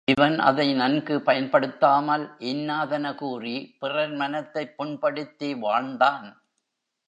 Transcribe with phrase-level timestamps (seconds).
[0.05, 6.43] இவன் அதை நன்கு பயன்படுத்தாமல் இன்னாதன கூறி, பிறர் மனத்தைப் புண்படுத்தி வாழ்ந்தான்.